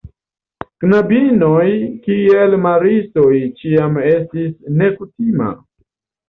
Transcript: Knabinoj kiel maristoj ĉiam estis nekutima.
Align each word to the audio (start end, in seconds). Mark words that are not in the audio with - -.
Knabinoj 0.85 1.67
kiel 2.07 2.57
maristoj 2.63 3.35
ĉiam 3.61 4.01
estis 4.13 4.57
nekutima. 4.81 5.53